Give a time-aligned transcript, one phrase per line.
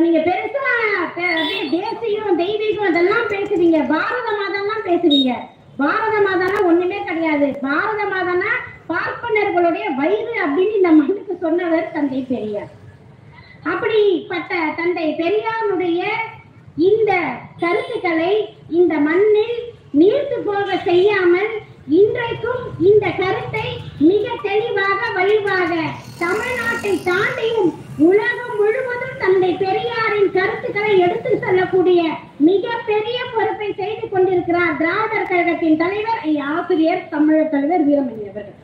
[0.00, 0.66] நீங்க பெருசா
[1.70, 5.32] தேசியம் தெய்வீகம் இதெல்லாம் பேசுறீங்க பாரத மாதம்லாம் பேசுறீங்க
[5.78, 7.46] பாரத மாதம்னா ஒண்ணுமே கிடையாது.
[7.62, 8.52] பாரத மாதம்னா
[8.88, 12.70] பார்ப்பனர்களுடைய வயிறு அப்படின்னு இந்த மண்ணுக்கு சொன்னவர் தந்தை பெரியார்.
[13.64, 16.02] அப்படிப்பட்ட தந்தை பெரியாருடைய
[16.76, 17.12] இந்த
[17.60, 18.32] கருத்துக்களை
[18.70, 19.58] இந்த மண்ணில்
[19.92, 21.52] நீர்த்து போக செய்யாமல்
[21.86, 23.66] இன்றைக்கும் இந்த கருத்தை
[23.98, 25.72] மிக தெளிவாக வலிவாக
[26.18, 32.02] தமிழ்நாட்டை தாண்டியும் உலகம் முழுவதும் தந்தை பெரியாரின் கருத்துக்களை எடுத்து செல்லக்கூடிய
[32.48, 38.58] மிக பெரிய பொறுப்பை செய்து கொண்டிருக்கிறார் திராவிடர் கழகத்தின் தலைவர் ஆசிரியர் தமிழர் தலைவர் வீரமணி அவர்கள்.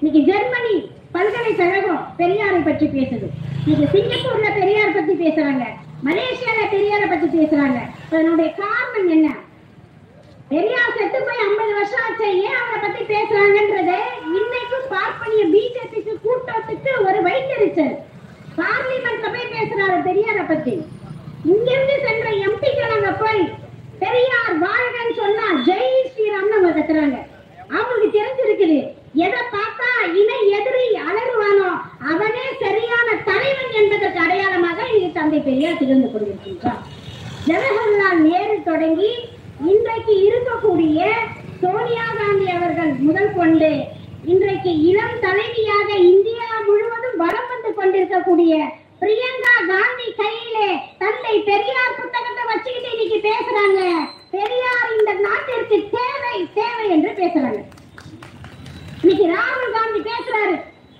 [0.00, 0.74] இன்னைக்கு ஜெர்மனி
[1.12, 3.28] பல்கலைக்கழகம் பெரியாரை பற்றி பேசுது.
[3.66, 5.64] இன்னைக்கு சிங்கப்பூர்ல பெரியார் பத்தி பேசுறாங்க.
[6.04, 7.78] மலேசியால பெரியாரை பத்தி பேசுறாங்க.
[8.12, 9.28] அதனுடைய காரணம் என்ன?
[10.48, 12.28] பெரியார் செத்து போய் ஐம்பது வருஷம் ஆச்சு.
[12.44, 13.98] ஏன் அவரை பத்தி பேசுறாங்கன்றது
[14.36, 17.96] இன்னைக்கும் பார்ப்பனிய பிஜேபிக்கு கூட்டத்துக்கு ஒரு வைத்தறிச்சல்.
[18.58, 20.74] பார்லிமெண்ட்ல போய் பேசுறாரு பெரியார பத்தி.
[21.52, 23.42] இங்கிருந்து சென்ற எம்பிக்கள் அங்க போய்
[24.02, 27.18] பெரியார் வாழ்கன்னு சொன்னா ஜெய் ஸ்ரீராம்னு அவங்க கத்துறாங்க.
[27.76, 28.78] அவங்களுக்கு தெரிஞ்சிருக்குது.
[29.24, 29.88] எதை பார்த்தா
[30.20, 31.70] இணை எதிரி அலறுவானோ
[32.12, 36.80] அவனே சரியான தலைவன் என்பதற்கு அடையாளமாக இது தந்தை பெரியார் திகழ்ந்து கொண்டிருக்கின்றார்.
[37.48, 39.12] ஜவஹர்லால் நேரு தொடங்கி
[39.72, 40.98] இன்றைக்கு இருக்கக்கூடிய
[41.62, 43.70] சோனியா காந்தி அவர்கள் முதல் கொண்டு
[44.32, 47.49] இன்றைக்கு இளம் தலைவியாக இந்தியா முழுவதும் வளம்
[47.80, 48.54] கொண்டிருக்கக்கூடிய
[49.02, 50.70] பிரியங்கா காந்தி கையிலே
[51.02, 53.80] தந்தை பெரியார் புத்தகத்தை வச்சுக்கிட்டு இன்னைக்கு பேசுறாங்க.
[54.34, 57.60] பெரியார் இந்த நாட்டிற்கு தேவை தேவை என்று பேசுறாங்க.
[59.02, 60.56] இன்னைக்கு ராகுல் காந்தி பேசுறாரு.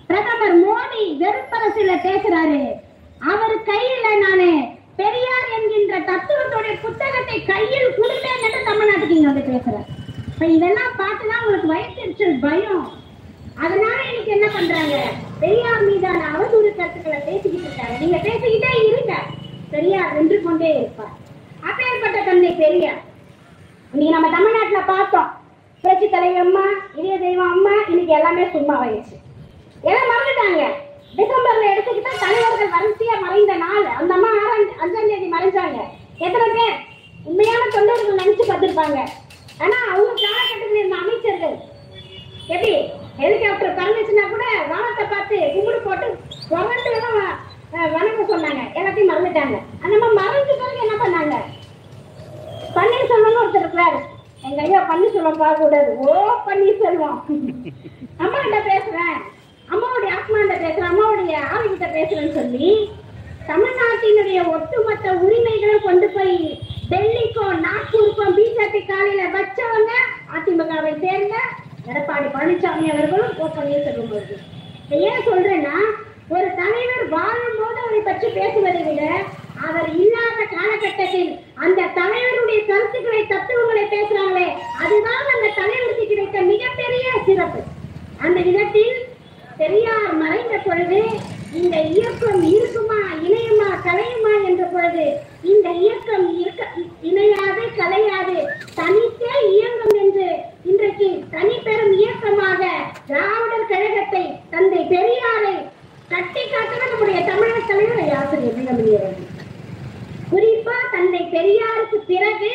[0.08, 2.62] பிரதமர் மோடி வெறுப்பரசுல பேசுறாரு.
[3.32, 4.50] அவர் கையில நானு
[5.00, 9.86] பெரியார் என்கின்ற தத்துவத்துடைய புத்தகத்தை கையில் கொடுத்தேன் என்று தமிழ்நாட்டுக்கு இங்க வந்து பேசுறாரு.
[10.32, 12.86] இப்ப இதெல்லாம் பார்த்துதான் உங்களுக்கு வயிற்றுச்சல் பயம்.
[13.64, 14.96] அதனால இன்னைக்கு என்ன பண்றாங்க?
[15.40, 17.94] பெரியார் மீதான அவதூறு கருத்துக்களை பேசிக்கிட்டு இருக்காரு.
[18.00, 19.14] நீங்க பேசிக்கிட்டே இருங்க.
[19.70, 21.14] பெரியார் நின்று கொண்டே இருப்பார்.
[21.68, 23.00] அப்பேற்பட்ட தந்தை பெரியார்.
[23.92, 25.30] இன்னைக்கு நம்ம தமிழ்நாட்டுல பார்த்தோம்.
[25.82, 29.16] புரட்சி தலைவர் அம்மா இதய தெய்வம் அம்மா இன்னைக்கு எல்லாமே சும்மா ஆயிடுச்சு.
[29.82, 30.62] எல்லாம் மறந்துட்டாங்க.
[31.16, 33.84] டிசம்பர்ல எடுத்துக்கிட்டா தலைவர்கள் வரிசையா மறைந்த நாள்.
[33.84, 35.80] அந்த அம்மா ஆறாம் அஞ்சாம் தேதி மறைஞ்சாங்க.
[36.18, 36.76] எத்தனை பேர்?
[37.24, 38.98] உண்மையான தொண்டர்கள் நினைச்சு பார்த்திருப்பாங்க.
[39.58, 41.56] ஆனா அவங்க காலகட்டத்தில் இருந்த அமைச்சர்கள்
[42.46, 42.98] எப்படி?
[43.18, 46.06] ஹெலிகாப்டர் பறந்துச்சுன்னா கூட வானத்தை பார்த்து கும்பிடு போட்டு
[46.50, 48.62] புரண்டு எல்லாம் வணக்கம் வணக்க சொன்னாங்க.
[48.78, 49.56] எல்லாத்தையும் மறந்துட்டாங்க.
[49.82, 51.34] அந்த அம்மா மறந்து பிறகு என்ன பண்ணாங்க?
[52.76, 53.98] பன்னீர்செல்வம்னு ஒருத்தர் இருக்கிறாரு
[54.48, 56.14] எங்க ஐயா பன்னீர்செல்வம் பார்க்க கூடாது ஓ
[56.48, 57.18] பன்னீர்செல்வம்.
[58.22, 59.18] அம்மா கிட்ட பேசுறேன்.
[59.72, 60.90] அம்மாவுடைய ஆத்மா கிட்ட பேசுறேன்.
[60.92, 62.70] அம்மாவுடைய ஆவி கிட்ட பேசுறேன்னு சொல்லி
[63.50, 66.36] தமிழ்நாட்டினுடைய ஒட்டுமொத்த உரிமைகளை கொண்டு போய்
[66.90, 69.92] டெல்லிக்கும் நாக்பூருக்கும் பிஜேபி காலையில வச்சவங்க
[70.36, 71.36] அதிமுகவை சேர்ந்த
[71.86, 74.46] எடப்பாடி பழனிசாமி அவர்களும் ஓ பன்னீர்செல்வம் அவர்களும்
[75.02, 75.76] ஏன் சொல்றேன்னா
[76.28, 79.04] ஒரு தலைவர் வாழும்போது அவரை பற்றி பேசுவதை விட
[79.66, 84.46] அவர் இல்லாத காலகட்டத்தில் அந்த தலைவருடைய கருத்துக்களை தத்துவங்களை பேசுறாங்களே
[84.80, 87.60] அதுதான் அந்த தலைவருக்கு கிடைத்த மிகப்பெரிய சிறப்பு.
[88.18, 88.94] அந்த விதத்தில்
[89.56, 91.00] பெரியார் மறைந்த பொழுது
[91.58, 95.04] இந்த இயக்கம் இருக்குமா இணையமா கலையுமா என்ற பொழுது
[95.52, 96.62] இந்த இயக்கம் இருக்க
[97.08, 98.36] இணையாது கலையாது
[98.78, 100.28] தனித்தே இயங்கும் என்று
[100.64, 102.62] இன்றைக்கு தனிப்பெரும் இயக்கமாக
[103.08, 105.54] திராவிடர் கழகத்தை தந்தை பெரியாரை
[106.10, 108.94] கட்டி காட்டுவது நம்முடைய தமிழக தலைவர் ஆசிரியர் வீரமணி
[110.32, 112.50] குறிப்பா தந்தை பெரியாருக்கு பிறகு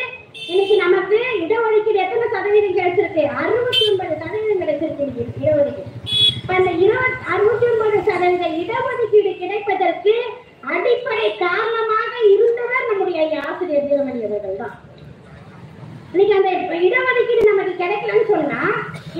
[0.48, 3.24] இன்னைக்கு நமக்கு இடஒதுக்கீடு எத்தனை சதவீதம் கிடைச்சிருக்கு?
[3.42, 5.06] அறுபத்தி ஒன்பது சதவீதம் கிடைச்சிருக்கு
[5.42, 5.92] இடஒதுக்கீடு.
[6.54, 10.14] அந்த இருபத்தி அறுபத்தி ஒன்பது சதவீத இடஒதுக்கீடு கிடைப்பதற்கு
[10.74, 14.76] அடிப்படை காரணமாக இருந்தவர் நம்முடைய ஆசிரியர் வீரமணி அவர்கள் தான்.
[16.12, 16.52] இன்னைக்கு அந்த
[16.88, 18.62] இடஒதுக்கீடு நமக்கு கிடைக்கலன்னு சொன்னா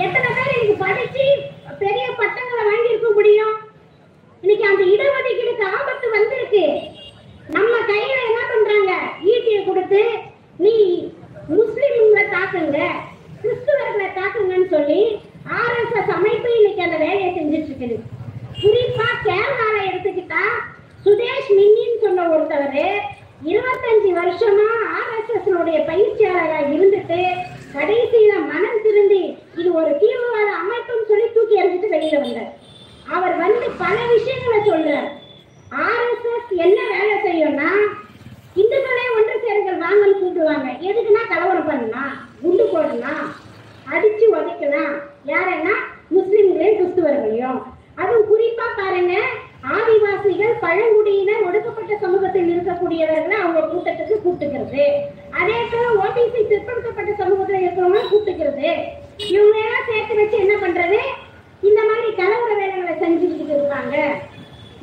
[0.04, 1.26] எத்தனை பேர் இன்னைக்கு படிச்சு
[1.82, 3.56] பெரிய பட்டங்களை வாங்கி இருக்க முடியும்?
[4.42, 6.64] இன்னைக்கு அந்த இடஒதுக்கீடுக்கு ஆபத்து வந்திருக்கு.
[7.56, 8.92] நம்ம கையில என்ன பண்றாங்க?
[9.32, 10.00] ஈட்டியை கொடுத்து
[10.64, 10.76] நீ
[11.56, 12.78] முஸ்லிம்களை தாக்குங்க.
[13.46, 15.00] கிறிஸ்துவர்களை காக்குங்கன்னு சொல்லி
[15.58, 17.96] ஆர்எஸ்எஸ் அமைப்பு இன்னைக்கு அந்த வேலையை செஞ்சுட்டு இருக்குது
[18.62, 20.42] குறிப்பா கேரளால எடுத்துக்கிட்டா
[21.04, 22.80] சுதேஷ் மின்னின்னு சொன்ன ஒருத்தவர்
[23.50, 24.68] இருபத்தஞ்சு வருஷமா
[24.98, 27.20] ஆர்எஸ்எஸ் பயிற்சியாளராக இருந்துட்டு
[27.76, 29.22] கடைசியில மனம் திருந்தி
[29.58, 32.52] இது ஒரு தீவிரவாத அமைப்புன்னு சொல்லி தூக்கி எறிஞ்சிட்டு வெளியில வந்தார்.
[33.16, 35.08] அவர் வந்து பல விஷயங்களை சொல்றார்.
[45.32, 45.74] யாருன்னா
[46.14, 47.60] முஸ்லிம்களையும் கிறிஸ்துவர்களையும்.
[48.00, 49.14] அதுவும் குறிப்பா பாருங்க
[49.76, 54.84] ஆதிவாசிகள் பழங்குடியினர் ஒடுக்கப்பட்ட சமூகத்தில் இருக்கக்கூடியவர்களை அவங்க கூட்டத்துக்கு கூட்டுக்கிறது.
[55.38, 58.68] அதே போல ஓபிசி பிற்படுத்தப்பட்ட சமூகத்துல இருக்கிறவங்க கூட்டுக்கிறது.
[59.30, 61.00] இவங்க எல்லாம் சேர்த்து வச்சு என்ன பண்றது?
[61.68, 63.96] இந்த மாதிரி கலவர வேலைகளை செஞ்சுக்கிட்டு இருப்பாங்க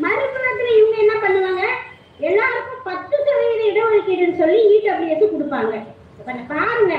[0.05, 1.63] மறுபுறத்துல இவங்க என்ன பண்ணுவாங்க?
[2.29, 3.11] எல்லாருக்கும் பத்து
[3.69, 5.73] இடஒதுக்கீடுன்னு சொல்லி இடபிள்யூஎஸ் கொடுப்பாங்க.
[6.51, 6.95] பாருங்க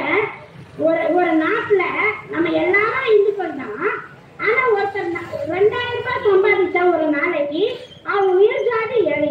[0.82, 1.82] ஒரு ஒரு நாட்டுல
[2.30, 3.92] நம்ம எல்லாரும் இந்துக்கள் தான்
[4.40, 5.10] ஆனா ஒருத்தர்
[5.52, 7.62] ரெண்டாயிரம் ரூபாய் சம்பாதிச்சா ஒரு நாளைக்கு
[8.06, 9.30] அவன் உயிர் ஜாதி ஏழை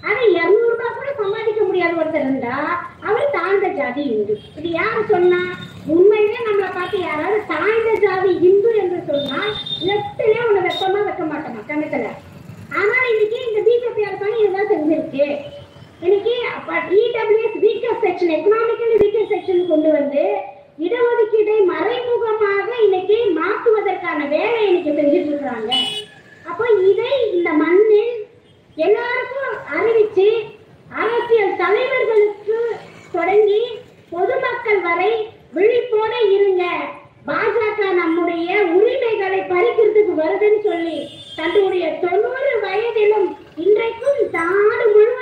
[0.00, 2.54] ஆனா அது இருநூறு ரூபாய் கூட சம்பாதிக்க முடியாத ஒருத்தர் இருந்தா
[3.02, 4.34] அவர் தாழ்ந்த ஜாதி இந்து.
[4.58, 5.40] இது யாரு சொன்னா?
[5.86, 9.52] உண்மையிலே நம்மளை பார்த்து யாராவது தாழ்ந்த ஜாதி இந்து என்று சொன்னால்
[9.86, 12.08] நெத்திலே உன்னை வெப்பமா வைக்க மாட்டோமா கணக்குல
[12.72, 15.26] ஆனா இன்னைக்கு இந்த பிஜேபி அரசாங்கம் இதுதான் செஞ்சிருக்கு.
[16.02, 16.34] இன்னைக்கு
[17.08, 20.24] EWS weaker section economically weaker section கொண்டு வந்து
[20.78, 25.70] இடஒதுக்கீடை மறைமுகமாக இன்னைக்கு மாற்றுவதற்கான வேலை இன்னைக்கு செஞ்சுட்டு இருக்கிறாங்க
[26.46, 28.12] அப்போ இதை இந்த மண்ணில்
[28.76, 30.28] எல்லாருக்கும் அறிவிச்சு
[30.96, 32.58] அரசியல் தலைவர்களுக்கு
[33.12, 33.60] தொடங்கி
[34.12, 35.10] பொதுமக்கள் வரை
[35.52, 36.62] விழிப்போட இருங்க.
[37.26, 40.98] பாஜக நம்முடைய உரிமைகளை பறிக்கிறதுக்கு வருதுன்னு சொல்லி
[41.36, 43.28] தன்னுடைய தொண்ணூறு வயதிலும்
[43.64, 45.17] இன்றைக்கும் நாடு முழுவதும்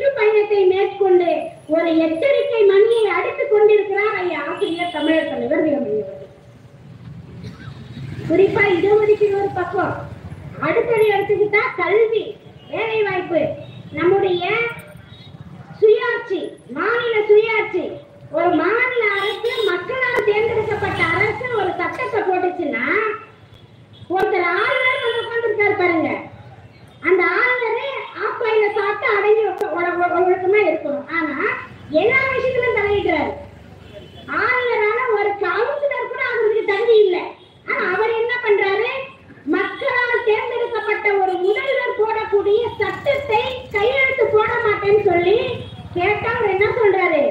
[0.00, 1.30] சுற்றுப்பயணத்தை மேற்கொண்டு
[1.74, 6.28] ஒரு எச்சரிக்கை மணியை அடித்துக் கொண்டிருக்கிறார் ஐயா ஆசிரியர் தமிழர் தலைவர் வீரமணி அவர்கள்
[8.28, 9.92] குறிப்பா இடஒதுக்கீடு ஒரு பக்கம்.
[10.66, 12.24] அடுத்தது எடுத்துக்கிட்டா கல்வி
[12.70, 13.42] வேலை வாய்ப்பு
[13.98, 14.42] நம்முடைய
[15.80, 16.40] சுயாட்சி
[16.78, 17.84] மாநில சுயாட்சி.
[18.38, 22.86] ஒரு மாநில அரசு மக்களால் தேர்ந்தெடுக்கப்பட்ட அரசு ஒரு சட்டத்தை போட்டுச்சுன்னா
[24.16, 26.10] ஒருத்தர் ஆளுநர் வந்து உட்காந்துருக்காரு பாருங்க.
[27.08, 27.90] அந்த ஆளுநரே
[28.40, 29.42] ஆப்பாயில சாப்பிட்டு அடங்கி
[29.78, 31.08] ஒழுக்கமா இருக்கணும்.
[31.16, 31.34] ஆனா
[32.02, 33.32] எல்லா விஷயத்திலும் தலையிடுறாரு.
[34.38, 37.22] ஆளுநரான ஒரு கவுன்சிலர் கூட அவருக்கு தகுதி இல்லை.
[37.68, 38.88] ஆனா அவர் என்ன பண்றாரு?
[39.56, 43.42] மக்களால் தேர்ந்தெடுக்கப்பட்ட ஒரு முதல்வர் போடக்கூடிய சட்டத்தை
[43.76, 45.38] கையெழுத்து போட மாட்டேன்னு சொல்லி
[45.98, 47.22] கேட்டா அவர் என்ன சொல்றாரு?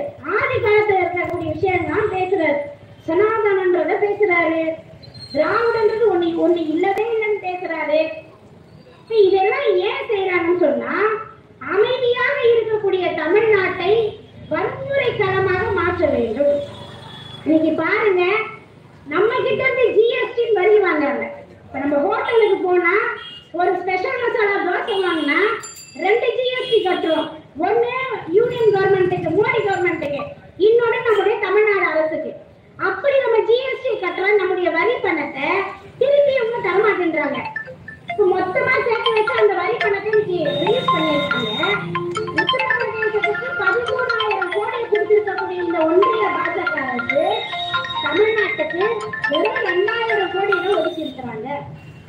[48.60, 51.48] தமிழ்நாட்டுக்கு வெறும் ரெண்டாயிரம் கோடி தான் ஒதுக்கி இருக்கிறாங்க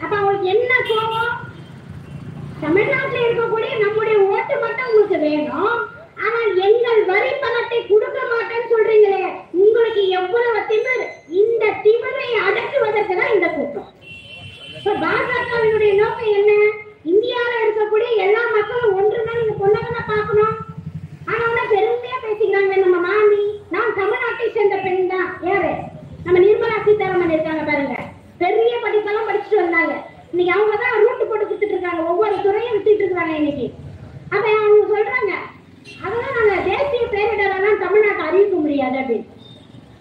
[0.02, 1.34] அப்ப அவங்களுக்கு என்ன கோபம்?
[2.62, 5.76] தமிழ்நாட்டில் இருக்கக்கூடிய நம்முடைய ஓட்டு மட்டும் உங்களுக்கு வேணும்.
[6.24, 9.22] ஆனால் எங்கள் வரி பணத்தை கொடுக்க மாட்டேன்னு சொல்றீங்களே
[9.60, 11.04] உங்களுக்கு எவ்வளவு திமிர்?
[11.42, 13.92] இந்த திமிரை அடக்குவதற்கு தான் இந்த கூட்டம்.
[14.78, 16.52] இப்ப பாஜகவினுடைய நோக்கம் என்ன?
[17.12, 20.56] இந்தியால இருக்கக்கூடிய எல்லா மக்களும் ஒன்றுனா நீங்க பொண்ணகனை பார்க்கணும்.
[21.30, 23.42] ஆனா உடனே பெருமையா பேசிக்கிறாங்க நம்ம மாமி.
[23.76, 25.72] நான் தமிழ்நாட்டை சேர்ந்த பெண் தான் யாரு
[26.24, 27.94] நம்ம நிர்மலா சீதாராமன் இருக்காங்க பாருங்க.
[28.38, 30.02] பெரிய படிப்பெல்லாம் படிச்சுட்டு வந்தாங்க.
[30.30, 32.02] இன்னைக்கு அவங்க தான் ரூட் போட்டு கொடுத்துட்டு இருக்காங்க.
[32.02, 33.70] ஒவ்வொரு துறையும் வித்துட்டு இருக்காங்க இன்னைக்கு.
[34.30, 35.32] அப்ப அவங்க சொல்றாங்க
[36.04, 39.26] அதெல்லாம் நாங்க தேசிய பேரிடரெல்லாம் தமிழ்நாட்டை அறிவிக்க முடியாது அப்படின்னு.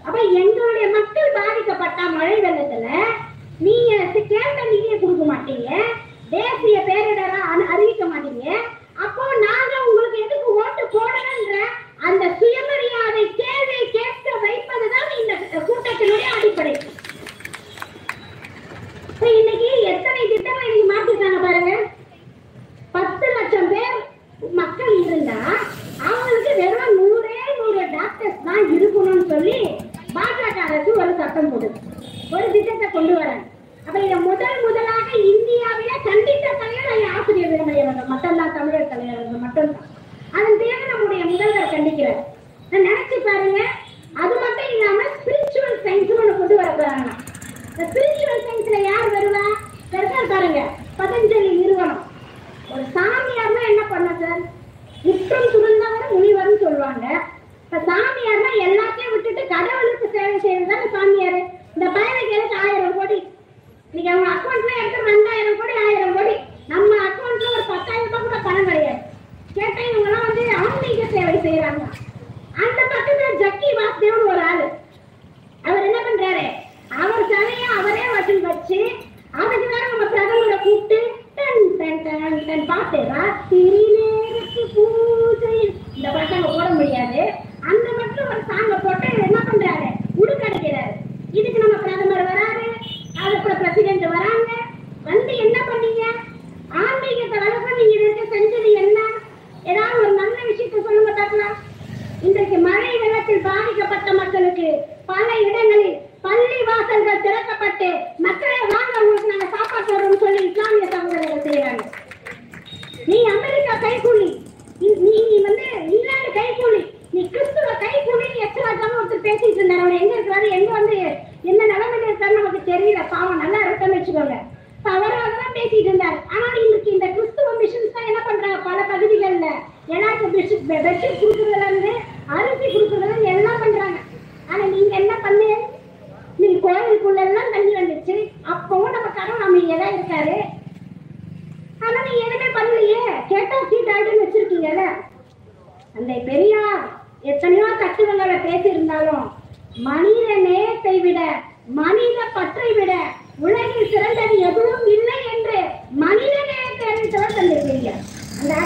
[0.04, 2.90] அப்ப எங்களுடைய மக்கள் பாதிக்கப்பட்ட மழை வெள்ளத்துல
[3.60, 5.82] நீங்க சி- கேட்ட நிதியை கொடுக்க மாட்டீங்க.
[6.30, 8.56] தேசிய பேரிடரா அனு- அறிவிக்க மாட்டீங்க.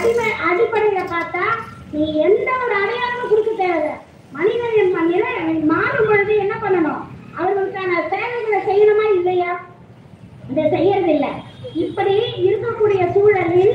[0.04, 1.44] அடிமை அடிப்படையில பார்த்தா
[1.92, 3.92] நீ எந்த ஒரு அடையாளமும் கொடுக்க தேவை
[4.32, 5.26] மனிதன் மண்ணில
[5.70, 7.02] மாறும் பொழுது என்ன பண்ணணும்
[7.36, 9.52] அவர்களுக்கான சேவைகளை செய்யணுமா இல்லையா
[10.50, 11.28] இதை செய்யறதில்ல
[11.84, 13.74] இப்படி இருக்கக்கூடிய சூழலில்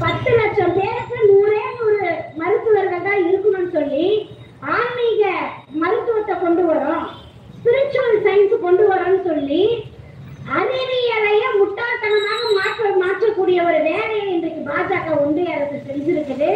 [0.00, 2.10] பத்து லட்சம் பேருக்கு நூறே நூறு
[2.40, 4.06] மருத்துவர்கள் தான் இருக்கணும்னு சொல்லி
[4.74, 5.22] ஆன்மீக
[5.82, 7.06] மருத்துவத்தை கொண்டு வரோம்
[7.56, 9.62] ஸ்பிரிச்சுவல் சயின்ஸ் கொண்டு வரோம்னு சொல்லி
[10.56, 16.50] அறிவியலைய முட்டாள்தனமாக மாற்ற மாற்றக்கூடிய ஒரு வேலையை இன்றைக்கு பாஜக ஒன்றிய அரசு செஞ்சிருக்குது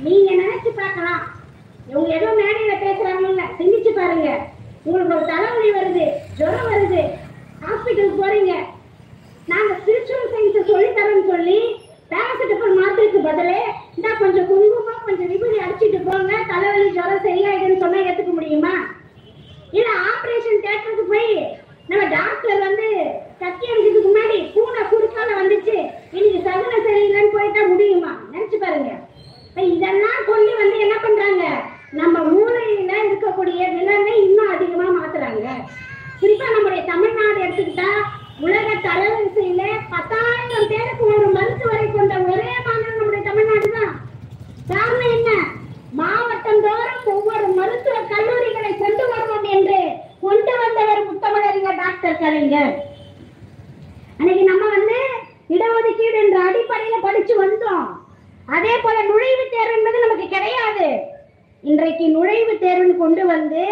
[0.00, 1.22] நீங்க நினைச்சு பார்க்கலாம்
[1.88, 4.30] இவங்க ஏதோ மேடையில பேசுறாங்கல்ல சிந்திச்சு பாருங்க
[4.84, 6.06] உங்களுக்கு ஒரு தலைவலி வருது
[6.38, 7.02] ஜுரம் வருது
[7.62, 8.54] ஹாஸ்பிட்டலுக்கு போறீங்க
[9.48, 11.58] நாங்க ஸ்பிரிச்சுவல் சயின்ஸ் சொல்லி தரோம்னு சொல்லி
[12.10, 13.58] பேராசிட்டமால் மாத்திரைக்கு பதிலே
[13.96, 18.74] இந்த கொஞ்சம் குங்குமம் கொஞ்சம் விபூதி அடிச்சிட்டு போங்க தலைவலி ஜுரம் சரியாயிடுன்னு சொன்னா ஏத்துக்க முடியுமா
[19.72, 21.32] இல்ல ஆபரேஷன் தேட்டருக்கு போய்
[21.88, 22.86] நம்ம டாக்டர் வந்து
[23.40, 25.76] கத்தி அடிச்சதுக்கு முன்னாடி பூனை குறுக்கால வந்துச்சு.
[26.16, 28.12] இன்னைக்கு சகுன சரியில்லைன்னு போயிட்டா முடியுமா?
[28.32, 28.92] நினைச்சு பாருங்க.
[29.48, 31.44] இப்ப இதெல்லாம் கொண்டு வந்து என்ன பண்றாங்க?
[31.92, 35.46] நம்ம மூளையில இருக்கக்கூடிய விலங்கை இன்னும் அதிகமா மாத்துறாங்க.
[36.20, 37.90] குறிப்பா நம்முடைய தமிழ்நாடு எடுத்துக்கிட்டா
[38.40, 43.94] உலக தரவரிசையில பத்தாயிரம் பேருக்கு ஒரு மருத்துவரை கொண்ட ஒரே மாநிலம் நம்முடைய தமிழ்நாடு தான்.
[44.68, 45.30] காரணம் என்ன?
[45.92, 49.80] மாவட்டம் தோறும் ஒவ்வொரு மருத்துவ கல்லூரிகளை கொண்டு வருவோம் என்று
[51.56, 52.72] கலைஞர் டாக்டர் கலைஞர்
[54.16, 54.96] அன்னைக்கு நம்ம வந்து
[55.54, 57.86] இடஒதுக்கீடு என்ற அடிப்படையில படிச்சு வந்தோம்.
[58.56, 60.88] அதே போல நுழைவு தேர்வு என்பது நமக்கு கிடையாது.
[61.62, 63.62] இன்றைக்கு நுழைவு தேர்வுன்னு கொண்டு வந்து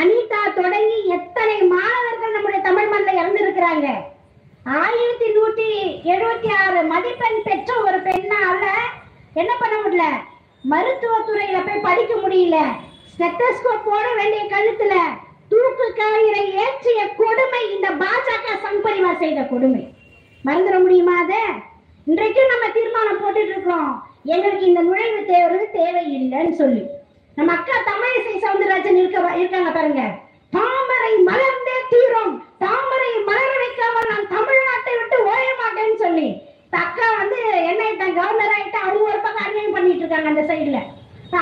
[0.00, 3.88] அனிதா தொடங்கி எத்தனை மாணவர்கள் நம்முடைய தமிழ் மண்ணில் இறந்திருக்கிறாங்க?
[4.82, 5.68] ஆயிரத்தி நூத்தி
[6.14, 8.62] எழுபத்தி ஆறு மதிப்பெண் பெற்ற ஒரு பெண்ணால
[9.42, 10.06] என்ன பண்ண முடியல?
[10.72, 12.58] மருத்துவத்துறையில போய் படிக்க முடியல.
[13.12, 14.96] ஸ்டெத்தஸ்கோப் போட வேண்டிய கழுத்துல
[15.52, 19.82] தூக்கு கயிறை ஏற்றிய கொடுமை இந்த பாஜக சம்பரிவார் செய்த கொடுமை.
[20.44, 21.34] மறந்துட முடியுமா அத?
[22.06, 23.90] இன்றைக்கும் நம்ம தீர்மானம் போட்டுட்டு இருக்கோம்.
[24.34, 26.82] எங்களுக்கு இந்த நுழைவு தேர்வு தேவையில்லைன்னு சொல்லி.
[27.36, 30.02] நம்ம அக்கா தமிழிசை சவுந்தரராஜன் இருக்க இருக்காங்க பாருங்க.
[30.56, 32.34] தாமரை மலர்ந்தே தீரும்.
[32.64, 36.28] தாமரை மலர வைக்காம நான் தமிழ்நாட்டை விட்டு ஓய மாட்டேன்னு சொல்லி.
[36.82, 37.38] அக்கா வந்து
[37.70, 40.80] என்ன ஆயிட்டாங்க கவர்னர் ஆயிட்டா அவங்க ஒரு பக்கம் அநியாயம் பண்ணிட்டு இருக்காங்க அந்த சைடுல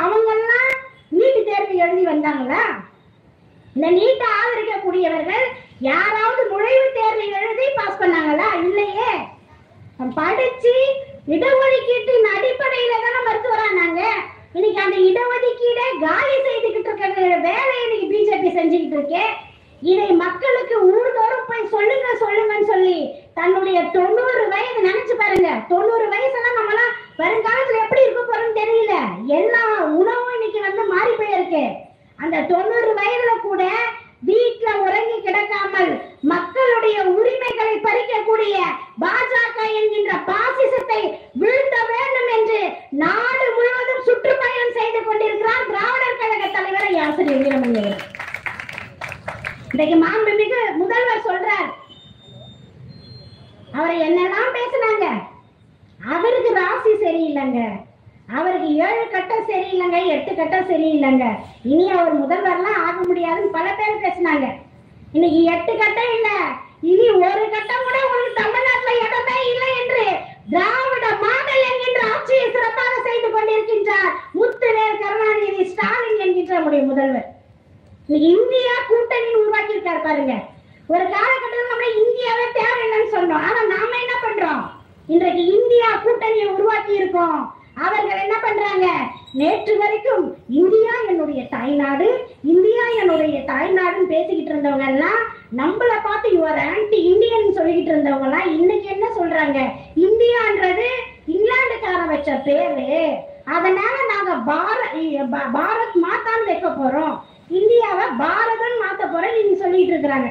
[0.04, 0.70] அவங்க எல்லாம்
[1.18, 2.62] நீட் தேர்வு எழுதி வந்தாங்களா?
[3.76, 5.44] இந்த நீட்டை ஆதரிக்கக்கூடியவர்கள்
[5.88, 8.48] யாராவது நுழைவு தேர்வு எழுதி பாஸ் பண்ணாங்களா?
[8.64, 9.12] இல்லையே.
[10.18, 10.74] படிச்சு
[11.34, 14.00] இடஒதுக்கீட்டின் அடிப்படையில தானே மருத்துவரானாங்க
[14.56, 17.10] இன்னைக்கு அந்த இடஒதுக்கீடை காலி செய்துகிட்டு இருக்கிற
[17.48, 19.32] வேலையை இன்னைக்கு பிஜேபி செஞ்சுக்கிட்டு இருக்கேன்
[19.82, 22.96] இதை மக்களுக்கு ஊர்தோறும் போய் சொல்லுங்க சொல்லுங்கன்னு சொல்லி
[23.38, 25.50] தன்னுடைய தொண்ணூறு வயது நினைச்சு பாருங்க.
[25.70, 28.94] தொண்ணூறு வயசுலாம் நம்மளாம் வருங்காலத்துல எப்படி இருக்க போறோம்னு தெரியல.
[29.38, 29.62] எல்லா
[30.00, 31.62] உணவும் இன்னைக்கு வந்து மாறி போயிருக்கு.
[32.20, 33.62] அந்த தொண்ணூறு வயதுல கூட
[34.28, 35.90] வீட்டுல உறங்கி கிடக்காமல்
[36.32, 38.56] மக்களுடைய உரிமைகளை பறிக்கக்கூடிய
[39.04, 41.00] பாஜக என்கின்ற பாசிசத்தை
[41.42, 42.60] வீழ்த்த வேண்டும் என்று
[43.02, 47.84] நாடு முழுவதும் சுற்றுப்பயணம் செய்து கொண்டிருக்கிறார் திராவிடர் கழக தலைவர் ஆசிரியர் வீரமணி
[49.72, 51.70] இன்றைக்கு மாண்புமிகு முதல்வர் சொல்றார்
[53.74, 55.06] அவரை என்னெல்லாம் பேசுனாங்க?
[56.00, 57.60] அவருக்கு ராசி சரியில்லைங்க.
[58.36, 61.26] அவருக்கு ஏழு கட்டம் சரியில்லைங்க எட்டு கட்டம் சரியில்லைங்க.
[61.72, 64.46] இனி அவர் முதல்வர்லாம் ஆக முடியாதுன்னு பல பேர் பேசினாங்க.
[65.16, 66.28] இன்னைக்கு எட்டு கட்டம் இல்ல.
[66.90, 70.04] இனி ஒரு கட்டம் கூட உங்களுக்கு தமிழ்நாட்டுல இடமே இல்லை என்று
[70.52, 77.28] திராவிட மாடல் என்கின்ற ஆட்சியை சிறப்பாக செய்து கொண்டிருக்கின்றார் முத்துவேல் கருணாநிதி ஸ்டாலின் என்கின்ற நம்முடைய முதல்வர்.
[78.32, 80.34] இந்தியா கூட்டணி உருவாக்கி இருக்கார் பாருங்க.
[80.92, 83.44] ஒரு காலகட்டத்தில் நம்ம இந்தியாவே தேவையில்லைன்னு சொன்னோம்.
[83.48, 84.62] ஆனா நாம என்ன பண்றோம்?
[85.14, 87.40] இன்றைக்கு இந்தியா கூட்டணியை உருவாக்கி இருக்கோம்
[87.86, 88.86] அவர்கள் என்ன பண்றாங்க?
[89.40, 90.24] நேற்று வரைக்கும்
[90.60, 92.08] இந்தியா என்னுடைய தாய்நாடு
[92.52, 95.20] இந்தியா என்னுடைய தாய்நாடுன்னு பேசிக்கிட்டு இருந்தவங்க எல்லாம்
[95.60, 99.58] நம்மள பார்த்து யுவர் ஆன்டி இந்தியன் சொல்லிக்கிட்டு இருந்தவங்க எல்லாம் இன்னைக்கு என்ன சொல்றாங்க?
[100.06, 100.88] இந்தியான்றது
[101.34, 102.90] இங்கிலாந்துக்காரன் வச்ச பேரு.
[103.56, 104.32] அதனால நாங்க
[105.54, 107.16] பாரத் மாத்தான்னு வைக்க போறோம்.
[107.60, 110.28] இந்தியாவை பாரதம் மாத்த போறேன் நீங்க சொல்லிட்டு இருக்கிறாங்க.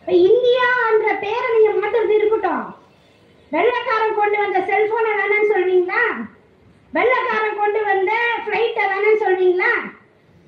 [0.00, 2.66] இப்ப இந்தியா என்ற பேரை நீங்க மாத்துறது இருக்கட்டும்.
[3.52, 6.02] வெள்ளக்காரன் கொண்டு வந்த செல்போனை வேணாம்னு சொல்வீங்களா
[6.92, 8.12] வெள்ளக்காரன் கொண்டு வந்த
[8.46, 9.72] ஃப்ளைட்டை வேணாம்னு சொல்வீங்களா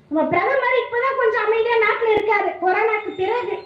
[0.09, 2.49] நம்ம பிரதமர் இப்பதான் கொஞ்சம் அமைதியா நாட்டுல இருக்காரு.
[2.63, 3.57] கொரோனாக்கு பிறகு.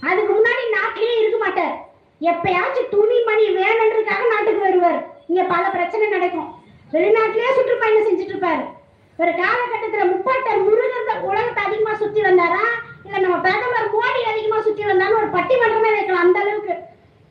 [0.00, 1.76] அதுக்கு முன்னாடி நாட்டிலேயே இருக்க மாட்டார்.
[2.20, 5.06] எப்பயாச்சும் துணி மணி வேணுன்றதுக்காக நாட்டுக்கு வருவார்.
[5.26, 6.54] இங்க பல பிரச்சனை நடக்கும்.
[6.92, 8.64] வெளிநாட்டிலேயே சுற்றுப்பயணம் செஞ்சுட்டு இருப்பாரு
[9.18, 12.64] ஒரு காலகட்டத்துல முப்பாட்டர் முருகன் உலகத்தை அதிகமா சுத்தி வந்தாரா?
[13.04, 16.74] இல்ல நம்ம பிரதமர் மோடி அதிகமா சுத்தி வந்தாலும் ஒரு பட்டிமன்றமே வைக்கலாம் அந்த அளவுக்கு.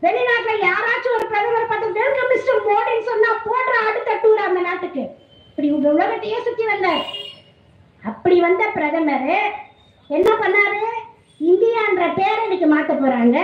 [0.03, 5.03] வெளிநாட்டுல யாராச்சும் ஒரு பிரதமர் பார்த்து வெல்கம் மிஸ்டர் மோடின்னு சொன்னா போடுற அடுத்த டூர் அந்த நாட்டுக்கு.
[5.49, 7.05] இப்படி உங்க உலகத்தையே சுத்தி வந்தார்.
[8.03, 9.31] அப்படி வந்த பிரதமர்
[10.07, 10.83] என்ன பண்ணாரு?
[11.49, 13.39] இந்தியான்ற பேரை இன்னைக்கு மாத்த போறாங்க.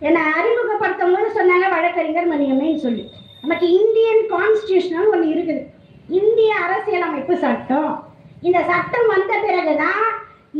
[0.00, 3.10] என்ன அறிமுகப்படுத்தும் போது சொன்னாங்க வழக்கறிஞர் மணியம்மைன்னு சொல்லி.
[3.42, 5.62] நமக்கு இந்தியன் கான்ஸ்டியூஷன் ஒன்று இருக்குது.
[6.08, 7.92] இந்திய அரசியலமைப்பு சட்டம்.
[8.40, 10.04] இந்த சட்டம் வந்த பிறகுதான்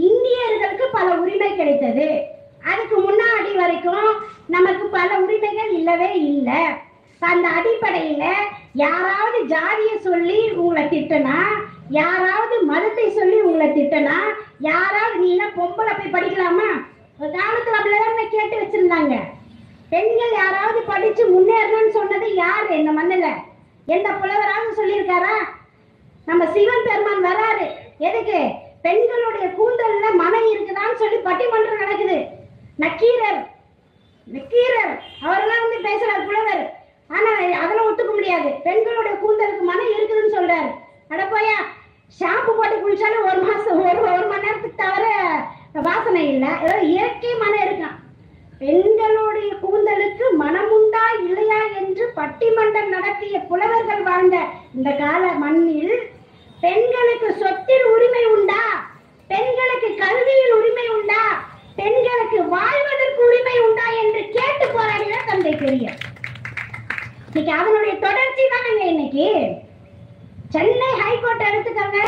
[0.08, 2.34] இந்தியர்களுக்கு பல உரிமை கிடைத்தது.
[2.72, 4.08] அதுக்கு முன்னாடி வரைக்கும்
[4.46, 6.60] நமக்கு பல உரிமைகள் இல்லவே இல்லை.
[7.18, 8.24] அந்த அடிப்படையில
[8.74, 11.38] யாராவது ஜாதிய சொல்லி உங்களை திட்டனா
[11.90, 14.18] யாராவது மதத்தை சொல்லி உங்களை திட்டனா
[14.58, 16.68] யாராவது நீ என்ன பொம்பளை போய் படிக்கலாமா?
[17.18, 19.16] ஒரு காலத்துல அப்படிதான் கேட்டு வச்சிருந்தாங்க.
[19.90, 22.78] பெண்கள் யாராவது படிச்சு முன்னேறணும்னு சொன்னது யாரு?
[22.78, 23.28] இந்த மண்ணில?
[23.86, 25.36] எந்த புலவராவது சொல்லியிருக்காரா?
[26.24, 27.66] நம்ம சிவன் பெருமான் வராரு.
[27.98, 28.40] எதுக்கு?
[28.82, 32.18] பெண்களுடைய கூந்தல்ல மனம் இருக்குதான்னு சொல்லி பட்டிமன்றம் நடக்குது.
[32.78, 33.42] நக்கீரர்.
[34.26, 34.94] நக்கீரர்.
[35.22, 36.64] அவரெல்லாம் வந்து பேசுறார் புலவர்.
[37.10, 37.30] ஆனா
[37.62, 38.50] அதெல்லாம் ஒத்துக்க முடியாது.
[38.64, 40.70] பெண்களுடைய கூந்தலுக்கு மனம் இருக்குதுன்னு சொல்றாரு.
[41.10, 41.58] அடப்போயா
[42.20, 45.06] ஷாம்பு போட்டு குளிச்சாலும் ஒரு மாசம் ஒரு ஒரு மணி நேரத்துக்கு தவிர
[45.86, 46.50] வாசனை இல்லை.
[46.64, 47.96] ஏதோ இயற்கை மனம் இருக்கான்
[48.58, 54.36] பெண்களுடைய கூந்தலுக்கு மனமுண்டா இல்லையா என்று பட்டிமன்றம் நடத்திய புலவர்கள் வாழ்ந்த
[54.74, 55.96] இந்த கால மண்ணில்
[56.60, 58.62] பெண்களுக்கு சொத்தில் உரிமை உண்டா?
[59.30, 61.22] பெண்களுக்கு கல்வியில் உரிமை உண்டா?
[61.76, 65.98] பெண்களுக்கு வாழ்வதற்கு உரிமை உண்டா என்று கேட்டு போராடினார் தந்தை பெரியார்.
[67.34, 69.26] இன்னைக்கு அதனுடைய தொடர்ச்சி தானங்க இன்னைக்கு.
[70.48, 72.00] சென்னை ஹைகோர்ட் எடுத்துக்கோங்க.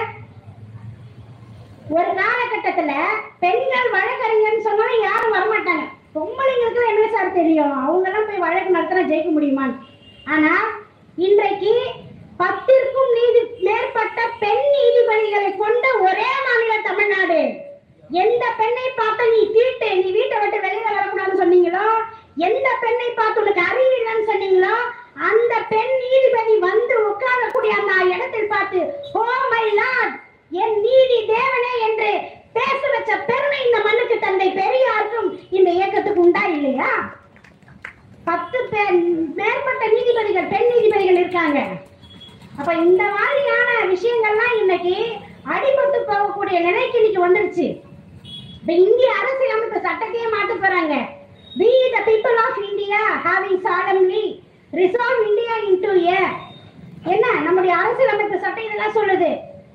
[1.89, 2.93] ஒரு காலகட்டத்துல
[3.41, 5.85] பெண்கள் வழக்கறிஞர்னு சொன்னா யாரும் வரமாட்டாங்க.
[6.15, 7.85] பொம்பளைங்களுக்கு என்ன சார் தெரியும்?
[7.85, 9.79] அவங்க எல்லாம் போய் வழக்கு நடத்தினா ஜெயிக்க முடியுமான்னு.
[10.25, 10.55] ஆனா
[11.17, 11.91] இன்றைக்கு
[12.39, 17.67] பத்திற்கும் நீதி மேற்பட்ட பெண் நீதிபதிகளை கொண்ட ஒரே மாநிலம் தமிழ்நாடு.
[18.11, 21.87] எந்த பெண்ணை பார்த்து நீ தீட்டு நீ வீட்டை விட்டு வெளியில வரக்கூடாதுன்னு சொன்னீங்களோ?
[22.47, 24.75] எந்த பெண்ணை பார்த்து உனக்கு அறிவு இல்லைன்னு சொன்னீங்களோ
[25.29, 28.81] அந்த பெண் நீதிபதி வந்து உட்காரக்கூடிய அந்த இடத்தில் பார்த்து
[29.19, 30.15] ஓ மை லார்ட்
[30.53, 32.11] என் நீதி தேவனே என்று
[32.57, 36.91] பேச வச்ச பெருமை இந்த மண்ணுக்கு தந்தை பெரியாருக்கும் இந்த இயக்கத்துக்கு உண்டா இல்லையா
[38.27, 38.97] பத்து பேர்
[39.39, 41.59] மேற்பட்ட நீதிபதிகள் பெண் நீதிபதிகள் இருக்காங்க
[42.59, 44.97] அப்ப இந்த மாதிரியான விஷயங்கள்லாம் இன்னைக்கு
[45.53, 47.67] அடிபட்டு போகக்கூடிய நிலைக்கு இன்னைக்கு வந்துருச்சு
[48.59, 50.97] இப்ப இந்திய அரசியலமைப்பு சட்டத்தையே மாத்த போறாங்க
[51.57, 54.25] we the people of india having solemnly
[54.73, 56.21] resolve india into a
[57.13, 59.31] என்ன நம்முடைய அரசியலமைப்பு சட்டம் இதெல்லாம் சொல்லுது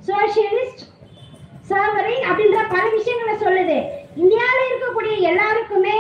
[0.08, 0.84] சோசியலிஸ்ட்
[1.70, 3.78] சர்வரிங் அப்படின்ற பல விஷயங்களை சொல்லுது
[4.22, 5.98] இந்தியால இருக்கக்கூடிய எல்லாருக்குமே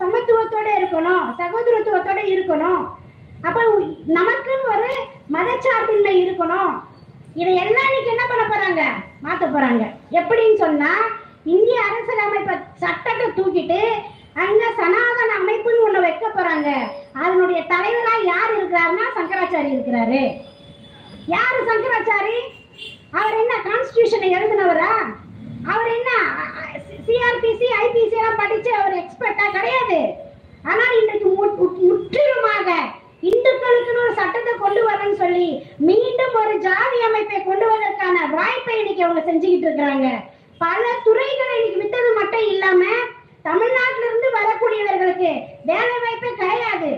[0.00, 2.82] சமத்துவத்தோட இருக்கணும் சகோதரத்துவத்தோட இருக்கணும்
[3.44, 3.58] அப்ப
[4.16, 4.90] நமக்குன்னு ஒரு
[5.34, 6.72] மதச்சார்பின்மை இருக்கணும்
[7.36, 8.24] இதை எல்லாம் இன்னைக்கு என்ன
[9.00, 9.84] பண்ண போறாங்க மாத்த போறாங்க.
[10.20, 10.92] எப்படின்னு சொன்னா
[11.54, 13.80] இந்திய அரசியலமைப்பு சட்டத்தை தூக்கிட்டு
[14.44, 16.68] அங்க சனாதன அமைப்புன்னு ஒண்ணு வைக்க போறாங்க.
[17.22, 20.22] அதனுடைய தலைவரா யார் இருக்கிறாருன்னா சங்கராச்சாரி இருக்கிறாரு.
[21.34, 22.36] யாரு சங்கராச்சாரி?
[23.18, 24.92] அவர் என்ன கான்ஸ்டியூஷனை எழுதினவரா?
[25.72, 26.10] அவர் என்ன
[27.06, 30.00] சிஆர்பிசி ஐபிசி எல்லாம் படிச்சு அவர் எக்ஸ்பர்ட்டா கிடையாது.
[30.70, 31.28] ஆனா இன்றைக்கு
[31.90, 32.68] முற்றிலுமாக
[33.28, 35.48] இந்துக்களுக்குன்னு ஒரு சட்டத்தை கொண்டு வரேன்னு சொல்லி
[35.88, 40.08] மீண்டும் ஒரு ஜாதி அமைப்பை கொண்டு வருவதற்கான வாய்ப்பை இன்னைக்கு அவங்க செஞ்சுக்கிட்டு இருக்கிறாங்க.
[40.60, 42.82] பல துறைகளை இன்னைக்கு விட்டது மட்டும் இல்லாம
[43.48, 45.30] தமிழ்நாட்டில இருந்து வரக்கூடியவர்களுக்கு
[45.70, 46.90] வேலை வாய்ப்பே கிடையாது.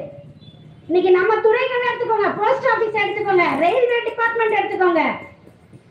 [0.88, 5.02] இன்னைக்கு நம்ம துறைகள் எடுத்துக்கோங்க போஸ்ட் ஆபீஸ் எடுத்துக்கோங்க ரயில்வே டிபார்ட்மெண்ட் எடுத்துக்கோங்க.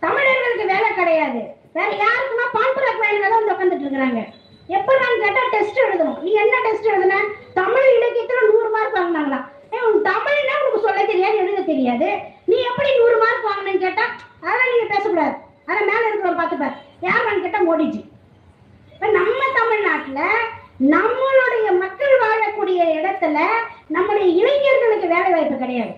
[0.03, 1.41] தமிழர்களுக்கு வேலை கிடையாது.
[1.77, 4.21] வேற யாருக்குன்னா பான்புரக் வேலையில தான் வந்து உட்காந்துட்டு இருக்கிறாங்க.
[4.69, 6.19] எப்படின்னு கேட்டா டெஸ்ட் எழுதணும்.
[6.25, 7.15] நீ என்ன டெஸ்ட் எழுதுன
[7.59, 12.07] தமிழ் இலக்கியத்துல நூறு மார்க் வாங்கினாங்களாம் ஏய், உன் தமிழ்னா உனக்கு சொல்ல தெரியாது எழுத தெரியாது
[12.49, 14.05] நீ எப்படி நூறு மார்க் வாங்கினேன்னு கேட்டா
[14.43, 15.35] அதெல்லாம் நீங்க பேசக்கூடாது
[15.67, 16.75] அதான் மேல இருக்கிறவங்க பார்த்துப்பார்
[17.07, 18.01] யாருன்னு கேட்டா மோடிஜி
[18.93, 20.21] இப்ப நம்ம தமிழ்நாட்டுல
[20.95, 23.37] நம்மளுடைய மக்கள் வாழக்கூடிய இடத்துல
[23.95, 25.93] நம்முடைய இளைஞர்களுக்கு வேலை வாய்ப்பு கிடையாது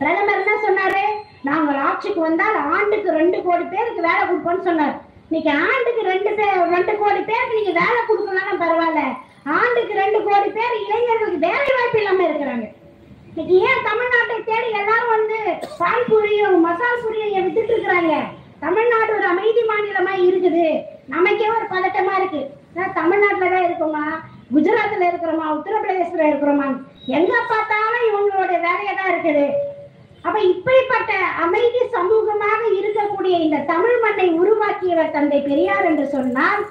[0.00, 1.04] பிரதமர் என்ன சொன்னாரு
[1.48, 4.96] நாங்கள் ஆட்சிக்கு வந்தால் ஆண்டுக்கு ரெண்டு கோடி பேருக்கு வேலை கொடுப்போம்னு சொன்னார்
[5.28, 9.02] இன்னைக்கு ஆண்டுக்கு ரெண்டு பேர் ரெண்டு கோடி பேருக்கு நீங்க வேலை கொடுக்கலாம் பரவாயில்ல
[9.58, 12.66] ஆண்டுக்கு ரெண்டு கோடி பேர் இளைஞர்களுக்கு வேலை வாய்ப்பு இல்லாம இருக்கிறாங்க
[13.30, 15.38] இன்னைக்கு ஏன் தமிழ்நாட்டை தேடி எல்லாரும் வந்து
[15.80, 18.14] பால்பூரியும் மசால் பூரியும் வித்துட்டு இருக்கிறாங்க
[18.64, 20.66] தமிழ்நாடு ஒரு அமைதி மாநிலமா இருக்குது
[21.14, 22.42] நமக்கே ஒரு பதட்டமா இருக்கு
[22.76, 24.04] நான் தமிழ்நாட்டுல தான் இருக்கோமா
[24.54, 26.68] குஜராத்ல இருக்கிறோமா உத்தரப்பிரதேசத்துல இருக்கிறோமா
[27.18, 29.46] எங்க பார்த்தாலும் இவங்களோட வேலையா தான் இருக்குது
[30.24, 31.12] அப்ப இப்படிப்பட்ட
[31.44, 36.62] அமைதி சமூகமாக இருக்கக்கூடிய இந்த தமிழ் மண்ணை உருவாக்கியவர் தந்தை பெரியார் என்று சொன்னால்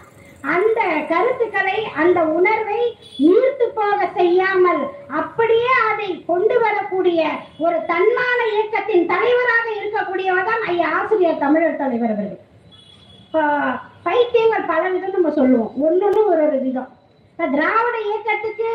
[0.53, 2.79] அந்த கருத்துக்களை அந்த உணர்வை
[3.23, 4.81] நீர்த்து போக செய்யாமல்
[5.19, 7.21] அப்படியே அதை கொண்டு வரக்கூடிய
[7.65, 12.41] ஒரு தன்மான இயக்கத்தின் தலைவராக இருக்கக்கூடியவர் தான் ஐயா ஆசிரியர் தமிழர் தலைவர் அவர்கள்.
[13.25, 13.43] இப்போ
[14.07, 15.71] பைத்தியங்கள் பல விதம் நம்ம சொல்லுவோம்.
[15.85, 16.89] ஒன்னொன்னு ஒரு ஒரு விதம்.
[17.39, 18.67] திராவிட இயக்கத்துக்கு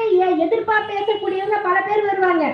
[0.45, 2.47] எதிர்ப்பா பேசக்கூடியவங்க பல பேர் வருவாங்க.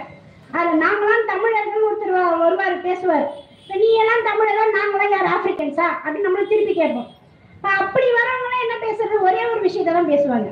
[0.52, 3.26] அதுல நாங்களாம் தமிழர்கள் ஒருத்தர் வ- வருவார் பேசுவார்.
[3.60, 5.86] இப்போ நீ எல்லாம் தமிழர்கள் நாங்களாம் யார் ஆப்பிரிக்கன்ஸா?
[6.02, 7.08] அப்படின்னு நம்மள திருப்பி கேட்போம்.
[7.56, 9.20] இப்போ அப்படி வரவங்களாம் என்ன பேசுறது?
[9.20, 10.50] ஒரே ஒரு விஷயத்தை தான் பேசுவாங்க.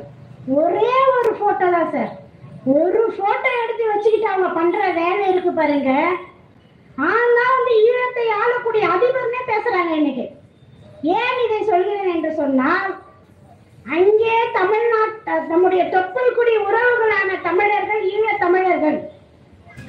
[0.54, 2.12] ஒரே ஒரு போட்டோ தான் சார்
[2.64, 5.90] ஒரு போட்டோ எடுத்து வச்சுக்கிட்டு அவங்க பண்ற வேலை இருக்கு பாருங்க.
[6.96, 10.26] ஆனா வந்து ஈழத்தை ஆளக்கூடிய அதிபர்னே பேசுறாங்க இன்னைக்கு.
[11.02, 12.90] ஏன் இதை சொல்கிறேன் என்று சொன்னால்
[13.90, 18.98] அங்கே தமிழ்நாட்டு நம்முடைய தொப்புள் குடி உறவுகளான தமிழர்கள் ஈழ தமிழர்கள்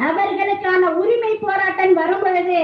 [0.08, 2.62] அவர்களுக்கான உரிமை போராட்டம் வரும் பொழுது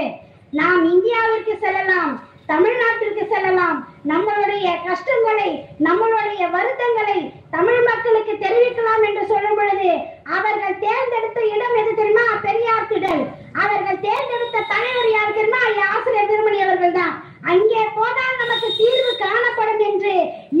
[0.60, 2.12] நாம் இந்தியாவிற்கு செல்லலாம்
[2.50, 3.78] தமிழ்நாட்டிற்கு செல்லலாம்.
[4.10, 5.48] நம்மளுடைய கஷ்டங்களை
[5.86, 7.18] நம்மளுடைய வருத்தங்களை
[7.56, 9.90] தமிழ் மக்களுக்கு தெரிவிக்கலாம் என்று சொல்லும் பொழுது
[10.36, 12.26] அவர்கள் தேர்ந்தெடுத்த இடம் எது தெரியுமா?
[12.46, 13.24] பெரியார் திடல்.
[13.62, 15.62] அவர்கள் தேர்ந்தெடுத்த தலைவர் யார் தெரியுமா?
[15.90, 17.14] ஆசிரியர் திருமணி அவர்கள் தான்.
[17.52, 20.14] அங்கே போனால் நமக்கு தீர்வு காணப்படும் என்று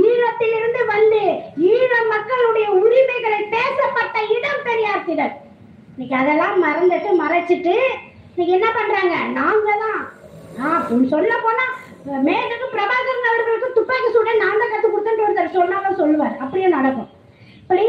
[0.08, 1.22] ஈழத்திலிருந்து வந்து
[1.72, 5.36] ஈழ மக்களுடைய உரிமைகளை பேசப்பட்ட இடம் பெரியார் திடல்.
[5.98, 7.72] இன்னைக்கு அதெல்லாம் மறந்துட்டு மறைச்சிட்டு
[8.28, 9.14] இன்னைக்கு என்ன பண்றாங்க?
[9.38, 11.64] நாங்க தான் சொல்ல போனா
[12.26, 16.36] மேகக்கு பிரபாகரன் அவர்களுக்கு துப்பாக்கி சூட நான் தான் கத்து கொடுத்தேன்னு ஒருத்தர் சொன்னாலும் சொல்லுவார்.
[16.42, 17.08] அப்படியே நடக்கும்.
[17.60, 17.86] இப்படி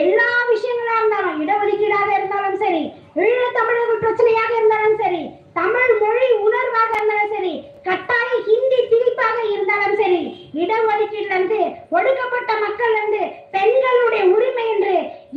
[0.00, 2.82] எல்லா விஷயங்களா இருந்தாலும் இடஒதுக்கீடாக இருந்தாலும் சரி
[3.22, 5.22] ஈழ தமிழர்கள் பிரச்சனையாக இருந்தாலும் சரி
[5.58, 7.52] தமிழ் மொழி உணர்வாக இருந்தாலும் சரி
[7.86, 10.20] கட்டாய ஹிந்தி திணிப்பாக இருந்தாலும் சரி
[10.62, 11.60] இடஒதுக்கீடுல இருந்து
[11.96, 13.22] ஒடுக்கப்பட்ட மக்கள் இருந்து
[13.54, 14.94] பெண்களுடைய உரிமை என்று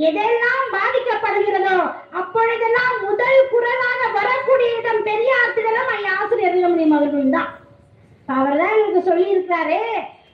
[0.08, 1.77] எதெல்லாம் பாதிக்கப்படுகிறதோ
[2.21, 7.51] அப்பொழுதெல்லாம் முதல் குரலாக வரக்கூடிய இடம் பெரியார் திடலும் ஐயா ஆசிரியர் இளமணியம் அவர்கள் தான்
[8.27, 9.80] அவர் தான் எங்களுக்கு சொல்லி இருக்கிறாரு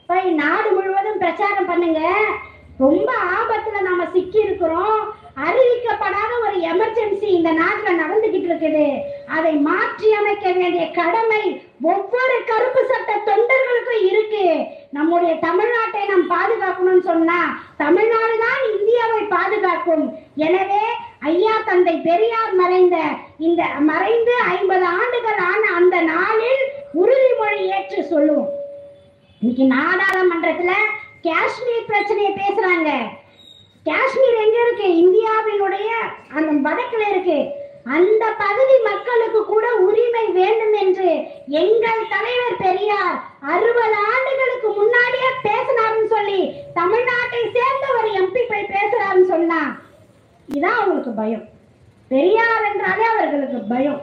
[0.10, 2.02] போய் நாடு முழுவதும் பிரச்சாரம் பண்ணுங்க
[2.84, 5.02] ரொம்ப ஆபத்துல நாம சிக்கி இருக்கிறோம்
[5.43, 8.86] அறிவிக்கப்படாத ஒரு எமர்ஜென்சி இந்த நாட்டுல நடந்துகிட்டு இருக்குது
[9.36, 11.43] அதை மாற்றி அமைக்க வேண்டிய கடமை
[11.91, 14.43] ஒவ்வொரு கருப்பு சட்ட தொண்டர்களுக்கும் இருக்கு
[14.98, 17.39] நம்முடைய தமிழ்நாட்டை நாம் பாதுகாக்கணும்னு சொன்னா
[17.84, 20.06] தமிழ்நாடு தான் இந்தியாவை பாதுகாக்கும்
[20.46, 20.84] எனவே
[21.30, 22.98] ஐயா தந்தை பெரியார் மறைந்த
[23.48, 26.63] இந்த மறைந்து ஐம்பது ஆண்டுகள் ஆன அந்த நாளில்
[27.02, 28.52] உறுதிமொழி ஏற்று சொல்லுவோம்.
[29.39, 30.72] இன்னைக்கு நாடாளுமன்றத்துல
[31.22, 32.89] காஷ்மீர் பிரச்சனையை பேசுறாங்க.
[33.84, 34.88] காஷ்மீர் எங்க இருக்கு?
[35.04, 35.89] இந்தியாவினுடைய
[36.38, 37.62] அந்த வடக்குல இருக்கு.
[37.84, 41.10] அந்த பகுதி மக்களுக்கு கூட உரிமை வேண்டும் என்று
[41.48, 46.41] எங்கள் தலைவர் பெரியார் அறுபது ஆண்டுகளுக்கு முன்னாடியே பேசினாருன்னு சொல்லி
[46.76, 49.62] தமிழ்நாட்டை சேர்ந்த ஒரு எம்பி போய் பேசுறாருன்னு சொன்னா
[50.56, 51.46] இதான் அவங்களுக்கு பயம்.
[52.08, 54.02] பெரியார் என்றாலே அவர்களுக்கு பயம்.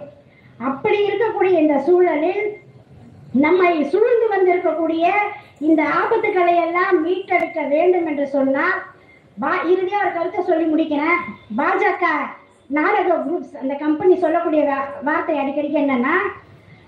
[0.58, 2.59] அப்படி இருக்கக்கூடிய இந்த சூழலில்
[3.32, 5.08] நம்மை சூழ்ந்து வந்திருக்கக்கூடிய
[5.58, 8.82] இந்த ஆபத்துக்களை எல்லாம் மீட்டெடுக்க வேண்டும் என்று சொன்னால்
[9.40, 11.16] பா இறுதியாக ஒரு கருத்தை சொல்லி முடிக்கிறேன்.
[11.58, 12.04] பாஜக
[12.66, 16.14] நாடக குரூப்ஸ் அந்த கம்பெனி சொல்லக்கூடிய வார்த்தை அடிக்கடிக்கு என்னன்னா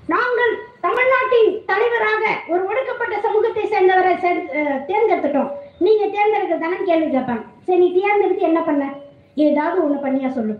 [0.07, 4.48] நாங்கள் தமிழ்நாட்டின் தலைவராக ஒரு ஒடுக்கப்பட்ட சமூகத்தை சேர்ந்தவரை சேர்-
[4.88, 5.50] தேர்ந்தெடுத்துட்டோம்.
[5.78, 7.44] நீங்க தேர்ந்தெடுக்க தானே கேள்வி கேட்பாங்க.
[7.62, 8.88] சரி நீ தேர்ந்தெடுத்து என்ன பண்ண?
[9.35, 10.59] ஏதாவது ஒண்ணு பண்ணியா சொல்லு.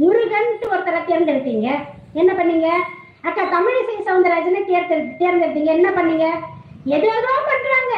[0.00, 1.74] முருகன்ட்டு ஒருத்தரை தேர்ந்தெடுத்தீங்க.
[2.12, 2.68] என்ன பண்ணீங்க?
[3.28, 5.70] அக்கா தமிழிசை சவுந்தரராஜனை தேர்தல் தேர்ந்தெடுத்தீங்க.
[5.78, 6.26] என்ன பண்ணீங்க?
[6.96, 7.12] எதோ
[7.50, 7.92] பண்றாங்க.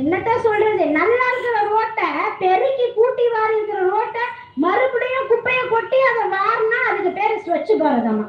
[0.00, 0.84] என்னத்த சொல்றது?
[0.98, 2.08] நல்லா இருக்கிற ரோட்டை
[2.40, 4.24] பெருக்கி கூட்டி வாரி இருக்கிற ரோட்டை
[4.64, 8.26] மறுபடியும் குப்பையை கொட்டி அதை வாரினா அதுக்கு பேரு ஸ்வச் பாரதமா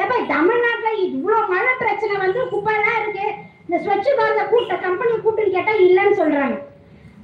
[0.00, 3.26] ஏப்பா தமிழ்நாட்டுல இவ்வளவு மழை பிரச்சனை வந்து குப்பைலாம் இருக்கு.
[3.64, 6.58] இந்த ஸ்வச் பாரத கூட்ட கம்பெனி கூட்டுன்னு கேட்டா இல்லைன்னு சொல்றாங்க.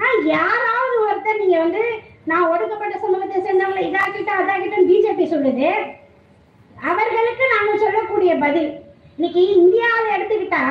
[0.01, 1.83] ஆனா யாராவது ஒருத்தர் நீங்க வந்து
[2.31, 5.68] நான் ஒடுக்கப்பட்ட சமூகத்தை சேர்ந்தவங்களை இதாக்கிட்டா அதாக்கிட்டோம் பிஜேபி சொல்லுது.
[6.82, 8.80] அவர்களுக்கு நாங்கள் சொல்லக்கூடிய பதில்.
[9.16, 10.62] இன்னைக்கு இந்தியாவில் எடுத்துக்கிட்டா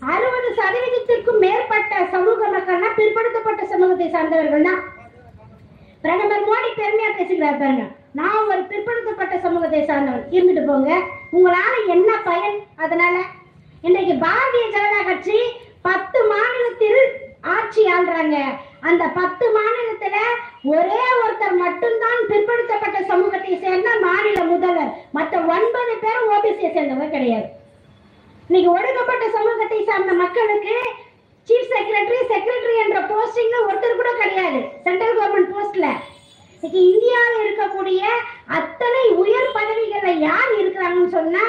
[0.00, 4.82] அறுபது சதவீதத்திற்கும் மேற்பட்ட சமூக மக்கள்னா பிற்படுத்தப்பட்ட சமூகத்தை சார்ந்தவர்கள் தான்.
[6.00, 7.82] பிரதமர் மோடி பெருமையா பேசுகிறார் பாருங்க.
[8.12, 11.02] நான் ஒரு பிற்படுத்தப்பட்ட சமூகத்தை சார்ந்தவர் இருந்துட்டு போங்க.
[11.32, 13.22] உங்களால என்ன பயன் அதனால?
[13.82, 15.42] இன்றைக்கு பாரதிய ஜனதா கட்சி
[15.82, 18.36] பத்து மாநிலத்தில் ஆட்சி ஆள்றாங்க.
[18.88, 20.16] அந்த பத்து மாநிலத்துல
[20.74, 24.92] ஒரே ஒருத்தர் மட்டும்தான் பிற்படுத்தப்பட்ட சமூகத்தை சேர்ந்த மாநில முதல்வர்.
[25.16, 27.48] மற்ற ஒன்பது பேரும் ஓபிசியை சேர்ந்தவங்க கிடையாது.
[28.48, 30.76] இன்னைக்கு ஒடுக்கப்பட்ட சமூகத்தை சார்ந்த மக்களுக்கு
[31.48, 34.60] சீஃப் செக்ரட்டரி செக்ரட்டரி என்ற போஸ்டிங்ல ஒருத்தர் கூட கிடையாது.
[34.84, 35.86] சென்ட்ரல் கவர்மெண்ட் போஸ்ட்ல
[36.54, 38.02] இன்னைக்கு இந்தியாவில் இருக்கக்கூடிய
[38.58, 41.44] அத்தனை உயர் பதவிகள்ல யார் இருக்கிறாங்கன்னு சொன்னா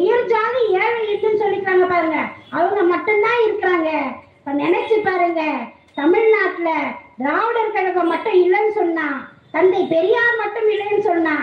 [0.00, 2.18] உயர் ஜாதி ஏழை இருக்குன்னு சொல்லிக்கிறாங்க பாருங்க.
[2.50, 3.90] அவங்க மட்டும்தான் இருக்கிறாங்க.
[4.50, 5.42] இப்ப நினைச்சு பாருங்க.
[5.98, 6.70] தமிழ்நாட்டுல
[7.18, 9.04] திராவிடர் கழகம் மட்டும் இல்லைன்னு சொன்னா
[9.52, 11.34] தந்தை பெரியார் மட்டும் இல்லைன்னு சொன்னா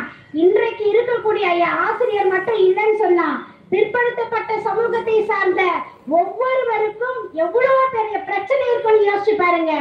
[0.41, 3.27] இன்றைக்கு இருக்கக்கூடிய ஐயா ஆசிரியர் மட்டும் இல்லைன்னு சொன்னா
[3.71, 5.61] பிற்படுத்தப்பட்ட சமூகத்தை சார்ந்த
[6.17, 9.71] ஒவ்வொருவருக்கும் எவ்வளவு பெரிய பிரச்சனை இருக்கும்னு யோசிச்சு பாருங்க.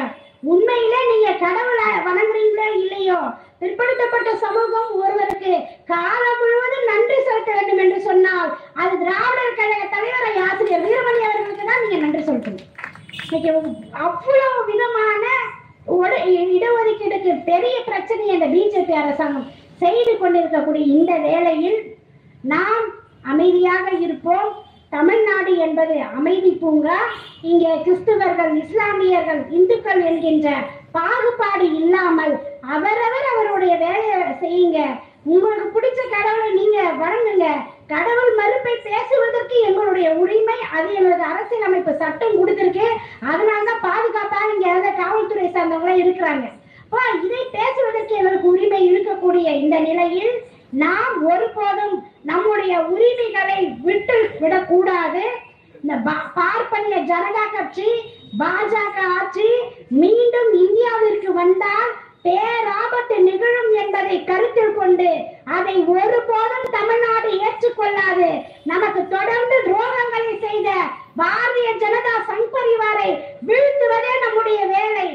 [0.53, 3.19] உண்மையிலே நீங்க கடவுளை வணங்குறீங்களோ இல்லையோ
[3.63, 5.55] பிற்படுத்தப்பட்ட சமூகம் ஒருவருக்கு
[5.93, 8.51] காலம் முழுவதும் நன்றி செலுத்த வேண்டும் என்று சொன்னால்
[8.83, 12.65] அது திராவிடர் கழக தலைவர் ஆசிரியர் வீரமணி அவர்களுக்கு தான் நீங்க நன்றி செலுத்தணும்.
[13.15, 13.51] இன்னைக்கு
[14.07, 15.25] அவ்வளவு விதமான
[15.97, 16.17] ஒரு
[16.55, 19.51] இடஒதுக்கீடுக்கு பெரிய பிரச்சனை இந்த பிஜேபி அரசாங்கம்
[19.83, 21.79] செய்து கொண்டிருக்கக்கூடிய இந்த வேளையில்
[22.53, 22.87] நாம்
[23.33, 24.51] அமைதியாக இருப்போம்.
[24.97, 26.99] தமிழ்நாடு என்பது அமைதி பூங்கா.
[27.51, 30.49] இங்கே கிறிஸ்துவர்கள் இஸ்லாமியர்கள் இந்துக்கள் என்கின்ற
[30.97, 32.35] பாகுபாடு இல்லாமல்
[32.75, 34.81] அவரவர் அவருடைய வேலையை செய்யுங்க.
[35.27, 37.47] உங்களுக்கு பிடிச்ச கடவுளை நீங்க வணங்குங்க.
[37.87, 42.87] கடவுள் மறுப்பை பேசுவதற்கு எங்களுடைய உரிமை அது எங்களது அரசியலமைப்பு சட்டம் கொடுத்திருக்கு.
[43.23, 46.53] அதனாலதான் பாதுகாப்பாக இங்க இருந்த காவல்துறை சார்ந்தவங்க இருக்கிறாங்க.
[47.25, 55.23] இதை பேசுவதற்கு எங்களுக்கு உரிமை இருக்கக்கூடிய இந்த நிலையில் நாம் ஒருபோதும் நம்முடைய உரிமைகளை விட்டு விடக்கூடாது.
[55.83, 57.87] இந்த பா- பார்ப்பனிய ஜனதா கட்சி
[58.39, 59.49] பாஜக ஆட்சி
[59.89, 61.91] மீண்டும் இந்தியாவிற்கு வந்தால்
[62.27, 65.09] பேராபத்து நிகழும் என்பதை கருத்தில் கொண்டு
[65.57, 68.29] அதை ஒருபோதும் தமிழ்நாடு ஏற்றுக்கொள்ளாது.
[68.65, 70.71] நமக்கு தொடர்ந்து துரோகங்களை செய்த
[71.21, 73.11] பாரதிய ஜனதா சங்பரிவாரை
[73.49, 75.07] வீழ்த்துவதே நம்முடைய வேலை.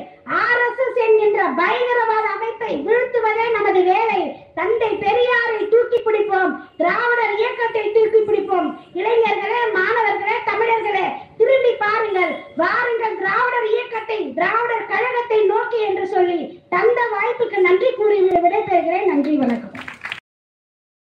[0.43, 4.19] ஆர் எஸ் என்கின்ற பயங்கரவாத அமைப்பை வீழ்த்துவதே நமது வேலை.
[4.59, 6.53] தந்தை பெரியாரை தூக்கி பிடிப்போம்.
[6.79, 8.69] திராவிடர் இயக்கத்தை தூக்கி பிடிப்போம்.
[8.99, 11.05] இளைஞர்களே மாணவர்களே தமிழர்களே
[11.39, 12.33] திரும்பி பாருங்கள்.
[12.61, 16.39] வாருங்கள் திராவிடர் இயக்கத்தை திராவிடர் கழகத்தை நோக்கி என்று சொல்லி
[16.75, 19.09] தந்த வாய்ப்புக்கு நன்றி கூறி விடைபெறுகிறேன்.
[19.13, 19.75] நன்றி வணக்கம்.